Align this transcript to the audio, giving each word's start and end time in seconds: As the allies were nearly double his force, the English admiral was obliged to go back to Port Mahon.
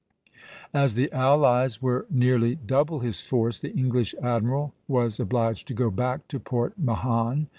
As 0.73 0.95
the 0.95 1.11
allies 1.11 1.79
were 1.79 2.07
nearly 2.09 2.55
double 2.55 3.01
his 3.01 3.21
force, 3.21 3.59
the 3.59 3.71
English 3.75 4.15
admiral 4.19 4.73
was 4.87 5.19
obliged 5.19 5.67
to 5.67 5.75
go 5.75 5.91
back 5.91 6.27
to 6.29 6.39
Port 6.39 6.73
Mahon. 6.75 7.47